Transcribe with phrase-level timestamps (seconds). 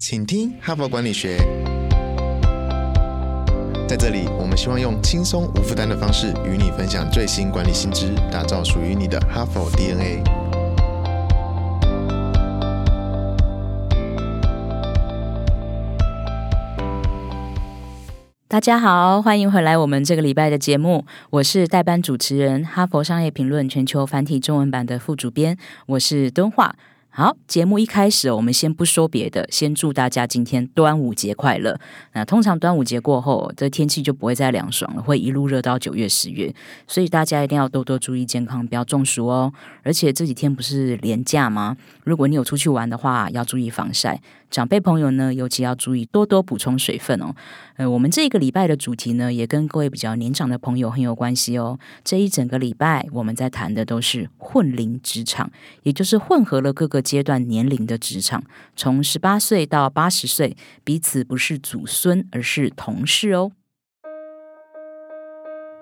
[0.00, 1.38] 请听哈佛管理学。
[3.88, 10.22] 在这里，我们希望用轻松无负担的方式与你分享最新管理新知，打造属于你的哈佛 DNA。
[18.46, 26.76] 大家好，欢迎回来我们这个礼拜的节目，我是代班主持人，哈佛商业评论全球繁体中文版的副主编，我是敦化。
[27.18, 31.76] 好，节目一开始，我们先不说别的，先祝大家今天端午节快乐。
[32.12, 36.54] 那通常端午节过后，这天气就不会再凉爽了，会一路热到九月、十月，
[36.86, 39.52] 所以大家一定要多多注意健康，不要中暑哦。
[39.82, 41.76] 而且这几天不是廉假吗？
[42.04, 44.20] 如果你有出去玩的话，要注意防晒。
[44.50, 47.34] 长辈朋友呢，尤其要注意多多补充水分哦。
[47.76, 51.78] 呃，我们这个礼拜的主题呢，也跟各位比较年长的朋友很有关系哦。
[52.02, 55.50] 这一整个礼拜，我们在谈的都是混龄职场，
[55.82, 58.42] 也就是混合了各个阶段年龄的职场，
[58.74, 63.52] 从十八岁到八十岁，彼此不是祖孙，而是同事哦。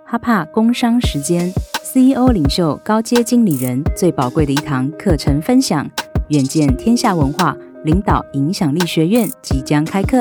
[0.08, 5.88] 哈帕工商时间，CEO 领袖高阶经理人最宝贵的一堂课程分享，
[6.28, 7.56] 远见天下文化。
[7.86, 10.18] 领导影响力学院即将开课，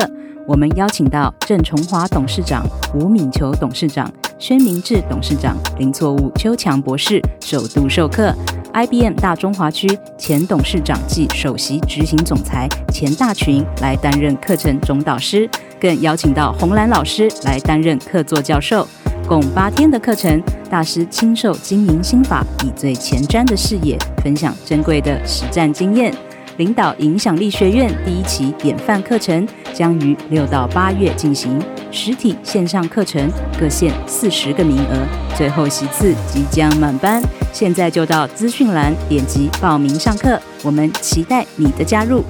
[0.48, 2.64] 我们邀请到郑崇华董事长、
[2.94, 8.32] 吴敏球董事长、宣明志董事长、林错误邱强博士首度授课。
[8.72, 15.50] IBM 大中华区前董事长暨首席执行总裁钱大群来担任课程总导师，
[15.82, 18.88] 更邀请到洪兰老师来担任客座教授。
[19.28, 26.14] 共八天的课程，大师亲授经营心法，以最前瞻的视野分享珍贵的实战经验。
[26.58, 42.24] 领导影响力学院第一期典范课程将于六到八月进行，实体线上课程各限四十个名额，最后席次即将满班，现在就到资讯栏点击报名上课，我们期待你的加入。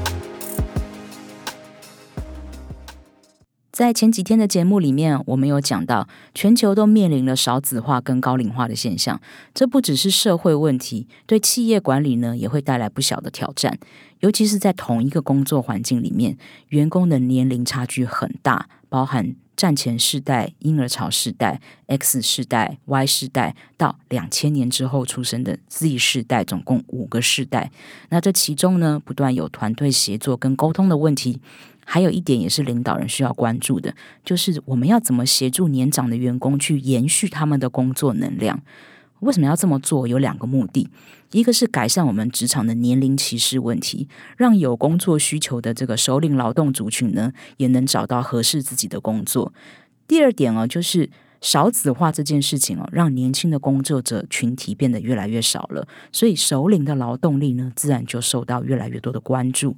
[3.76, 9.20] 在前几天的节目里面，我们有讲到，全球都面临了少子化跟高龄化的现象，
[9.54, 13.78] 这不只是社会问题，对企业管理呢也会带来不小的挑战。
[14.22, 16.38] 尤其是在同一个工作环境里面，
[16.70, 27.70] 员工的年龄差距很大，包含战前世代、婴儿潮世代、X 世代、Y 世代，到两千年之后出生的 Z 世代，总共五个世代。
[28.08, 31.42] 那这其中呢，不断有团队协作跟沟通的问题。
[31.86, 38.62] 还有一点也是领导人需要关注的，就是我们要怎么协助年长的员工去延续他们的工作能量？
[39.22, 40.08] 为什么要这么做？
[40.08, 40.90] 有两个目的，
[41.32, 49.54] 一个是改善我们职场的年龄歧视问题，让有工作需求的这个首领劳动族群呢，也能找到合适自己的工作。
[50.06, 51.10] 第二点哦，就是
[51.40, 59.78] 少子化这件事情哦，让年轻的工作者群体变得越来越少了，所以首领的劳动力呢，自然就受到越来越多的关注。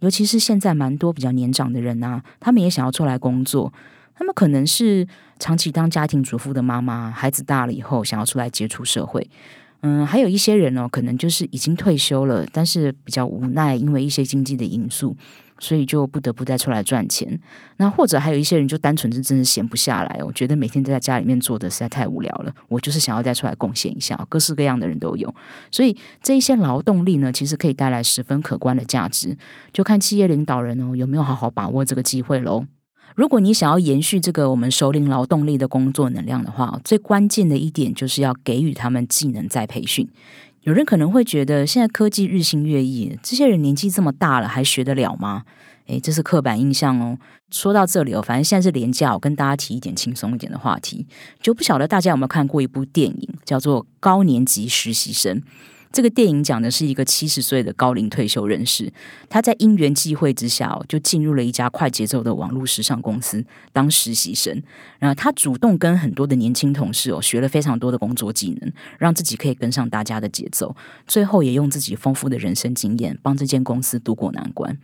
[0.00, 3.72] 尤其是现在蛮多比较年长的人啊，他们也想要出来工作。
[4.14, 5.06] 他们可能是
[5.38, 9.28] 长期当家庭主妇的妈妈，孩子大了以后想要出来接触社会。
[9.82, 15.16] 嗯，还有一些人哦，可能就是已经退休了，但是比较无奈，因为一些经济的因素，
[15.58, 17.38] 所以就不得不再出来赚钱。
[17.76, 24.18] 那或者还有一些人就单纯是真的闲不下来，我觉得每天都在家里面坐的实在太无聊了，我就是想要再出来贡献一下。
[24.28, 25.34] 各式各样的人都有，
[25.70, 29.36] 所以这一些劳动力呢，其实可以带来十分可观的价值，
[29.72, 32.66] 就看企业领导人哦有没有好好把握这个机会喽。
[33.14, 40.08] 如果你想要延续这个我们首领劳动力的工作能量的话，最关键的一点就是要给予他们技能再培训。
[40.68, 45.44] 有人可能会觉得，现在科技日新月异，这些人年纪这么大了，还学得了吗？
[45.86, 47.16] 诶，这是刻板印象哦。
[47.50, 51.06] 说到这里哦，反正现在是廉价，我跟大家提一点轻松一点的话题，
[51.40, 55.40] 就不晓得大家有没有看过一部电影，叫做《高年级实习生》。
[55.98, 58.88] 这个电影讲的是一个七十岁的高龄退休人士，
[59.28, 64.62] 他在因缘际会之下，就进入了一家快节奏的网络时尚公司当实习生。
[65.00, 70.76] 然后他主动跟很多的年轻同事哦学了非常多的工作技能，让自己可以跟上大家的节奏。
[71.08, 74.78] 最后也用自己丰富的人生经验，帮这间公司渡过难关。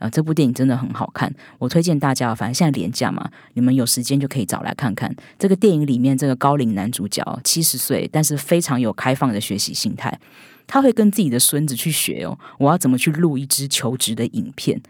[0.00, 2.34] 啊，这部电影真的很好看，我推荐大家。
[2.34, 5.16] 反正现在廉价嘛，你们有时间就可以找来看看。
[5.38, 10.16] 这个电影里面这个高龄男主角七十岁，但是非常有开放的学习心态，
[10.68, 14.80] 他会跟自己的孙子去学哦，我要怎么去录一支求职的影片。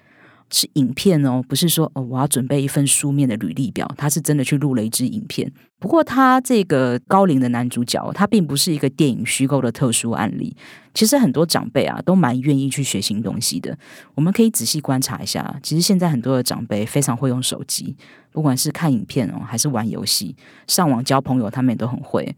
[0.51, 3.87] 是影片哦，不是说哦，我要准备一份书面的履历表。
[3.99, 5.53] 他是真的去录了一支影片。
[5.79, 10.57] 不过，他这个高龄的男主角，他并不是一个电影虚构的特殊案例。
[10.95, 13.77] 其实很多长辈啊，都蛮愿意去学新东西的。
[14.15, 17.95] 我们可以仔细观察一下，其实现在很多的长辈非常会用手机，
[18.33, 20.35] 不管是看影片哦，还是玩游戏、
[20.67, 22.35] 上网交朋友，他们也都很会。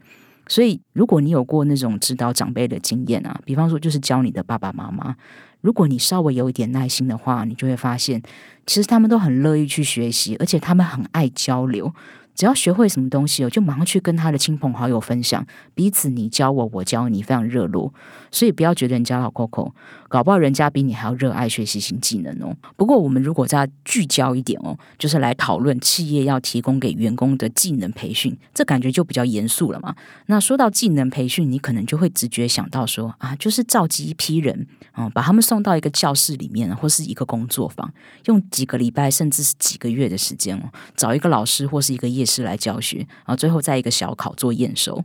[0.51, 5.15] 所以，如果你有过那种指导长辈的经验啊，比方说就是教你的爸爸妈妈，
[5.61, 8.21] 如果你稍微有一点耐心的话，你就会发现，
[8.65, 11.93] 其实他们都很乐意去学习，而且他们很爱交流。
[12.33, 17.93] 只要学会什么东西哦，就马上去跟他的亲朋好友分享，彼此你教我，我教你，非常热络。
[18.31, 19.71] 所以不要觉得人家老 Coco，
[20.07, 22.55] 搞不好人家比你还要热爱学习新技能哦。
[22.77, 29.95] 不过我们如果再聚焦一点哦，就是来讨论企业要提供给员工的技能培训，这感觉就比较严肃了嘛。
[30.27, 34.65] 那说到技能培训，你可能就会直觉想到说啊，就是召集一批人，
[34.97, 37.93] 嗯，把他们送到一个教室里面，或是一个工作坊，
[38.25, 45.03] 用几个礼拜甚至是几个月的时间哦，找一个老师或是一个业师来教学，然后最后在一个小考做验收。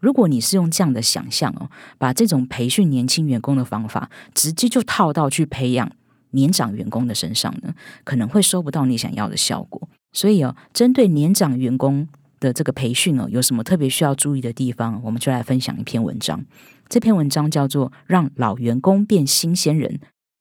[0.00, 5.90] 如果你是用这样的想象哦，把这种培训年轻员工的方法直接就套到去培养
[6.30, 7.72] 年长员工的身上呢，
[8.02, 9.88] 可能会收不到你想要的效果。
[10.12, 12.08] 所以哦，针对年长员工
[12.40, 16.44] 的这个培训哦，有什么特别需要注意的地方，我们就来分享一篇文章。
[16.88, 19.88] 这篇文章叫做《让老员工变新鲜人》。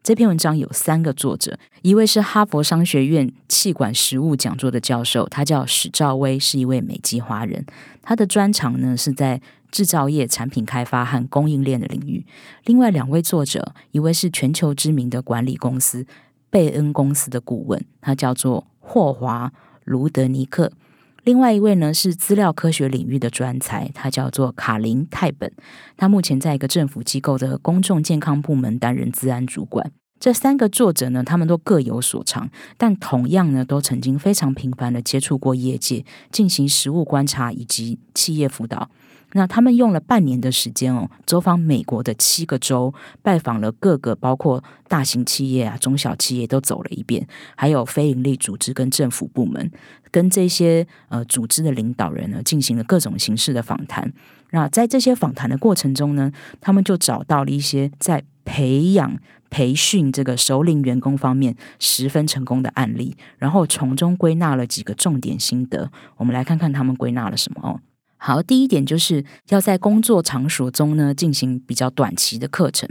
[0.03, 7.63] 这篇文章有三个作者，一位是哈佛商学院气管实务讲座的教授，他叫史兆威，是一位美籍华人。
[8.01, 9.39] 他的专长呢是在
[9.69, 12.25] 制造业产品开发和供应链的领域。
[12.65, 16.07] 另外两位作者，一位是全球知名的管理公司
[16.49, 19.53] 贝恩公司的顾问，他叫做霍华
[19.83, 20.71] 卢德尼克。
[21.23, 25.51] 另外一位呢是资料科学领域的专才，他叫做卡林泰本。
[25.95, 29.91] 他目前在一个政府机构的公众健康部门担任治安主管。
[30.19, 38.89] 这三个作者呢，他们都各有所长，但同样呢，都曾经非常频繁的接触过业界，进行实务观察以及企业辅导。
[39.33, 47.25] 那他们用了半年的时间哦，走访美国的七个州，拜访了各个包括大型企业啊、中小企业都走了一遍，
[47.55, 49.71] 还有非营利组织跟政府部门，
[50.11, 54.11] 跟这些呃组织的领导人呢进行了各种形式的访谈。
[54.51, 59.17] 那在这些访谈的过程中呢，他们就找到了一些在培养、
[59.49, 65.89] 培训这个首领员工方面十分成功的案例，然后从中归纳了几个重点心得。
[66.17, 67.79] 我们来看看他们归纳了什么哦。
[68.23, 72.87] 好，第一点就是要在工作场所中呢进行比较短期的课程。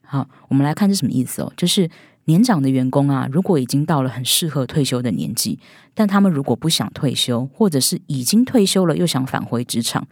[0.00, 1.90] 好，我们来看是什么意思哦，就是
[2.26, 5.58] 年长的员工啊，如果已经到了很适合退休的年纪，
[5.92, 10.06] 但他们如果不想退休，或者是已经退休了又想返回职场。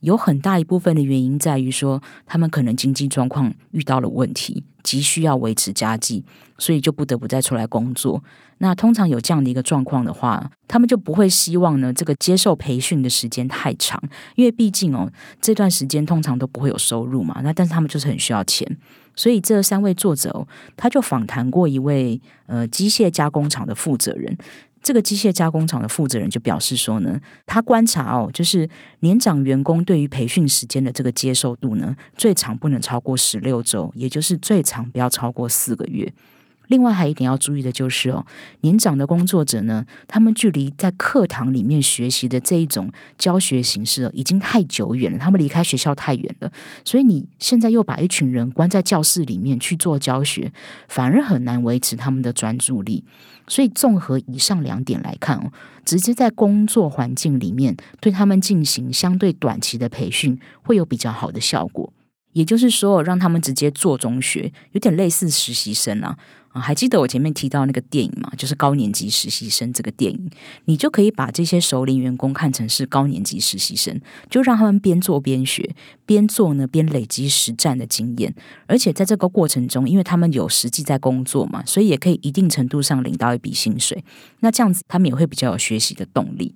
[0.00, 6.24] 有很大一部分的原因在于说，他们可能经济状况遇到了问题，急需要维持家计，
[6.58, 8.22] 所以就不得不再出来工作。
[8.58, 14.02] 那通常有这样的一个状况的话，他们就不会希望呢这个接受培训的时间太长，
[14.36, 15.10] 因为毕竟哦
[15.40, 17.40] 这段时间通常都不会有收入嘛。
[17.42, 18.66] 那但是他们就是很需要钱，
[19.14, 24.36] 所以这三位作者他就访谈过一位呃机械加工厂的负责人。
[24.82, 28.68] 这个机械加工厂的负责人就表示说呢，他观察哦，就是
[29.00, 36.12] 年长员工对于培训时间的这个接受度呢，最长不能超过十六周，也就是最长不要超过四个月。
[36.70, 38.24] 另外还一点要注意的就是哦，
[38.60, 46.50] 年长的工作者呢，他们距离在课堂里面学习的这一种教学形式已经太久远了，他们离开学校太远了，
[46.84, 50.52] 所以你现在又把一群人关在教室里面去做教学，
[50.88, 53.04] 反而很难维持他们的专注力。
[53.48, 55.50] 所以综合以上两点来看哦，
[55.84, 61.92] 直接在工作环境里面对他们进行相对短期的培训，会有比较好的效果。
[62.32, 66.16] 也就是说，让他们直接做中学，有点类似实习生啊。
[66.52, 68.32] 啊，还记得我前面提到那个电影吗？
[68.36, 70.30] 就是高年级实习生这个电影，
[70.64, 78.34] 你就可以把这些首领员工看成是高年级实习生，就让他们边做边学，边做呢边累积实战的经验，
[78.66, 84.02] 而且在这个过程中，因为他们有实际在工作嘛，所以也可以一定程度上领到一笔薪水。
[84.40, 86.54] 那这样子，他们也会比较有学习的动力。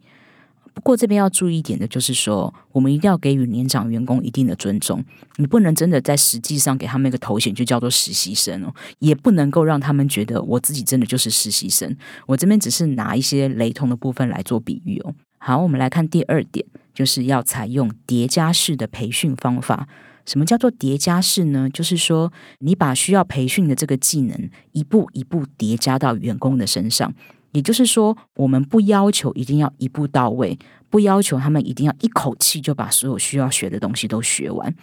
[0.74, 5.02] 不过这边要注意一点的就是说，我们一定要给予年长员工一定的尊重。
[5.36, 11.96] 你不能真的在实际上给他们一个头衔，就叫做实习生哦，也不能够让他们觉得我自己真的就是实习生。
[12.26, 15.14] 我这边只是拿一些雷同的部分来做比喻哦。
[15.38, 19.88] 好，我们来看第二点，就是要采用叠加式的培训方法。
[20.26, 21.68] 什么叫做叠加式呢？
[21.70, 27.14] 就是说，你把需要培训的这个技能一步一步叠加到员工的身上。
[27.54, 30.58] 也就是说，我们不要求一定要一步到位，
[30.90, 34.74] 不要求他们一定要一口气就把所有需要学的东西都学完。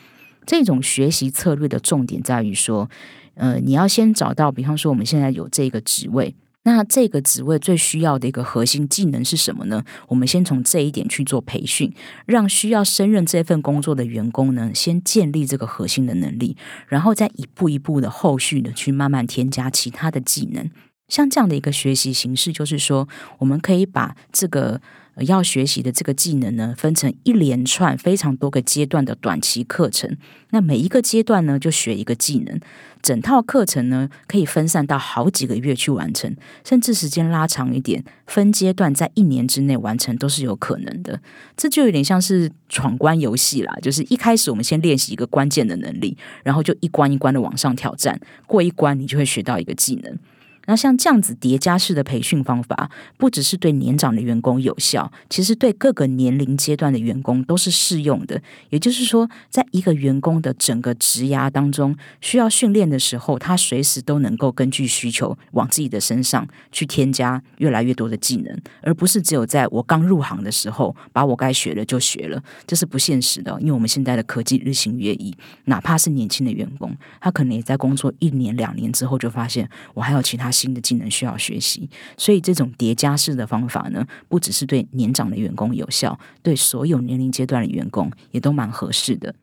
[0.46, 2.90] 这种学习策略的重点在于说，
[3.36, 9.84] 呃，你要先找到，比方说我们现在有这个职位，那这个职位最需要的一个核心技能是什么呢？
[10.08, 11.94] 我们先从这一点去做培训，
[12.26, 16.56] 让需要升任这份工作的员工呢，先建立这个核心的能力，
[16.88, 20.70] 然后再一步一步的后续的去慢慢添加其他的技能。
[21.12, 23.06] 像这样的一个学习形式，就是说，
[23.40, 24.80] 我们可以把这个
[25.18, 30.16] 要学习的这个技能呢，分成一连串非常多个阶段的短期课程。
[30.52, 32.58] 那每一个阶段呢，就学一个技能。
[33.02, 41.20] 整套课程呢，可以分散到好几个月去完成，甚至时间拉长一点，分阶段在一年之内完成都是有可能的。
[41.58, 50.18] 这就有点像是闯关游戏啦，就是一开始我们先练习一个关键的能力，然后就一关一关的往上挑战，过一关你就会学到一个技能。
[50.66, 58.40] 那像这样子叠加式的培训方法，不只是对年长的员工有效，其实对各个年龄阶段的员工都是适用的。
[58.70, 73.60] 也就是说，在一个员工的整个职涯当中，需要训练的时候，他随时都能够根据需求往自己的身上去添加越来越多的技能，而不是只有在我刚入行的时候把我该学的就学了，这是不现实的。
[73.60, 80.51] 因为我们现在的科技日新月异，哪怕是年轻的员工，他可能也在工作一年两年之后就发现我还有其他。
[80.52, 89.34] 新的技能需要学习，所以这种叠加式的方法呢，不只是对年长的员工有效，对所有年龄阶段的员工也都蛮合适的。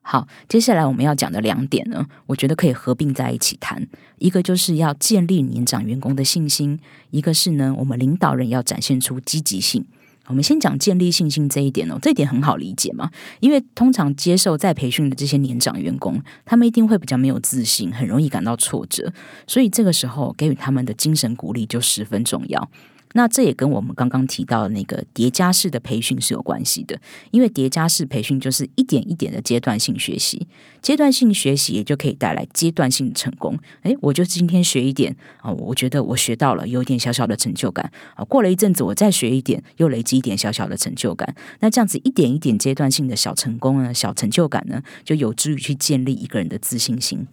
[0.00, 3.86] 好，接下来我们要讲的两点呢，我觉得可以合并在一起谈。
[4.16, 9.84] 一个就是要建立年长员工的信心，一个是呢，我们领导人要展现出积极性。
[10.28, 19.12] 我们先讲建立信心这一点哦，这一点很好理解嘛，因为通常接受再培训的这些年长员工，他们一定会比较没有自信，很容易感到挫折，
[19.46, 22.70] 所以这个时候给予他们的精神鼓励就十分重要。
[23.12, 27.00] 那这也跟我们刚刚提到的那个叠加式的培训是有关系的，
[27.30, 30.46] 因为叠加式培训就是一点一点的阶段性学习，
[30.82, 33.58] 阶段性学习也就可以带来阶段性的成功。
[33.82, 38.24] 诶，我就今天学一点啊，我觉得我学到了，有一点小小的成就感啊。
[38.24, 41.34] 过了一阵子，我再学一点，又累积一点小小的成就感。
[41.60, 47.26] 那这样子一点一点阶段性的小成功呢，小成就感呢，就有助于去建立一个人的自信心。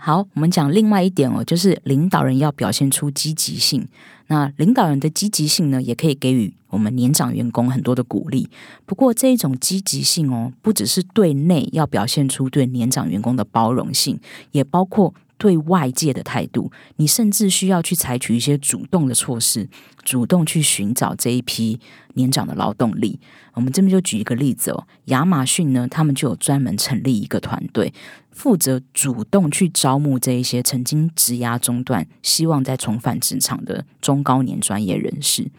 [0.00, 3.86] 好，我们讲另外一点哦，就是领导人要表现出积极性。
[4.28, 8.48] 那领导人的积极性呢，也可以给予我们年长员工很多的鼓励。
[8.86, 14.20] 不过这一种积极性哦，不只是对内要表现出对年长员工的包容性，
[14.52, 15.12] 也包括。
[15.38, 19.66] 对外界的态度，你甚至需要去采取一些主动的措施，
[20.04, 21.80] 主动去寻找这一批
[22.14, 23.18] 年长的劳动力。
[23.54, 27.92] 我们这边就举一个例子哦，亚马逊呢，他们就有专门成立一个团队，
[28.30, 35.50] 负责主动去招募这一些曾经职涯中断、希望再重返职场的中高年专业人士。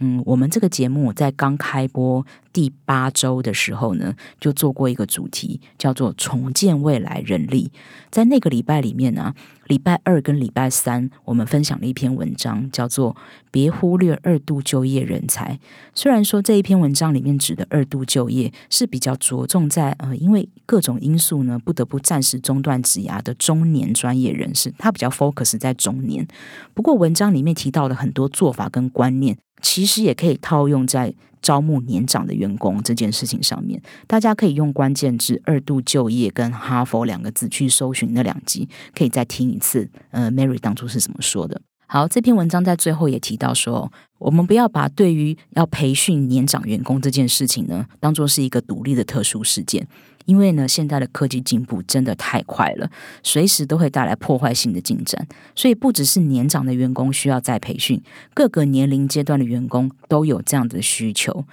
[0.00, 7.72] 嗯，我们这个节目在刚开播第八周的时候呢，就做过一个主题，叫做“重建未来人力”。
[8.08, 9.34] 在那个礼拜里面呢，
[9.66, 13.16] 礼拜二跟礼拜三，我们分享了一篇文章，叫做
[13.50, 15.58] “别忽略二度就业人才”。
[15.94, 26.24] 虽然说这一篇文章里面指的二度就业是比较着重在呃，因为各种因素呢，不得不暂时中断职涯的中年专业人士，他比较 focus 在中年。
[26.72, 29.36] 不过文章里面提到的很多做法跟观念。
[29.60, 33.80] 其实也可以套用在招募年长的员工这件事情上面。
[34.06, 39.88] 大家可以用关键字“二度就业”跟“哈佛”两个字去搜寻那两集，可以再听一次。
[40.10, 41.60] 呃，Mary 当初是怎么说的？
[41.90, 49.88] 好，这篇文章在最后也提到说，我们不要把对于要培训年长员工这件事情呢，当做是一个独立的特殊事件。
[50.26, 52.90] 因为呢，现在的科技进步真的太快了，
[53.22, 58.02] 随时都会带来破坏性的进展，所以不只是年长的员工需要再培训，
[58.34, 61.46] 各个年龄阶段的员工都有这样的需求。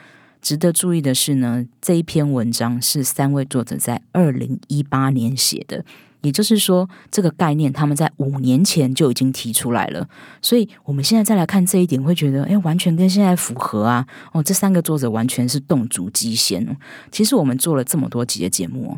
[0.46, 5.84] 值得注意的是呢，这一篇文章是三位作者在二零一八年写的。
[6.22, 10.08] 也就是说，这个概念他们在五年前就已经提出来了，
[10.44, 14.06] 所以我们现在再来看这一点，会觉得哎，完全跟现在符合啊！
[14.34, 16.78] 哦，这三个作者完全是动足机先。
[17.12, 18.96] 其实我们做了这么多集的节目，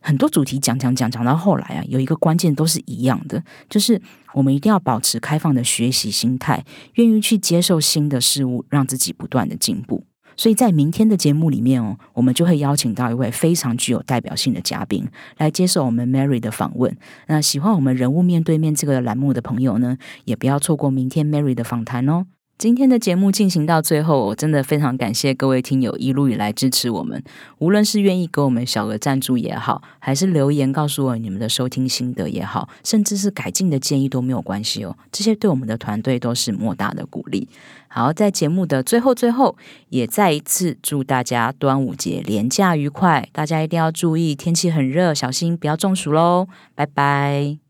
[0.00, 3.98] 很多主题讲讲讲讲到后来啊，有一个关键都是一样的，就是
[4.34, 6.62] 我们一定要保持开放的学习心态，
[6.94, 10.04] 愿意去接受新的事物，让自己不断的进步。
[10.40, 15.06] 所以在明天的节目里面哦，我们就会邀请到一位非常具有代表性的嘉宾
[15.36, 16.96] 来接受我们 Mary 的访问。
[17.26, 22.24] 那喜欢我们人物面对面这个栏目的朋友呢，也不要错过明天 Mary 的访谈哦。
[22.60, 27.24] 今天的节目进行到最后，我真的非常感谢各位听友一路以来支持我们，
[27.56, 37.48] 无论是愿意给我们小额赞助也好，还是留言告诉我你们的收听心得也好，甚至是改进的建议都没有关系哦，这些对我们的团队都是莫大的鼓励。
[37.88, 39.56] 好，在节目的最后最后，
[39.88, 47.69] 也再一次祝大家端午节连假愉快，大家一定要注意天气很热，小心不要中暑喽，拜拜。